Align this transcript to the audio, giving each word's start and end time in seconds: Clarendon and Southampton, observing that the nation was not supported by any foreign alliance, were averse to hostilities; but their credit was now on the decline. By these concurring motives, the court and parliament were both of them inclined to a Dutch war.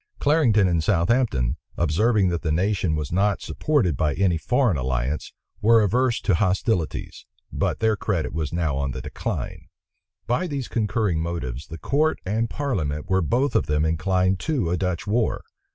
Clarendon 0.19 0.67
and 0.67 0.83
Southampton, 0.83 1.57
observing 1.77 2.29
that 2.29 2.41
the 2.41 2.51
nation 2.51 2.95
was 2.95 3.11
not 3.11 3.39
supported 3.39 3.95
by 3.95 4.15
any 4.15 4.35
foreign 4.35 4.75
alliance, 4.75 5.31
were 5.61 5.83
averse 5.83 6.19
to 6.21 6.33
hostilities; 6.33 7.27
but 7.53 7.81
their 7.81 7.95
credit 7.95 8.33
was 8.33 8.51
now 8.51 8.75
on 8.77 8.93
the 8.93 9.01
decline. 9.03 9.67
By 10.25 10.47
these 10.47 10.67
concurring 10.67 11.19
motives, 11.21 11.67
the 11.67 11.77
court 11.77 12.17
and 12.25 12.49
parliament 12.49 13.07
were 13.11 13.21
both 13.21 13.55
of 13.55 13.67
them 13.67 13.85
inclined 13.85 14.39
to 14.39 14.71
a 14.71 14.75
Dutch 14.77 15.05
war. 15.05 15.43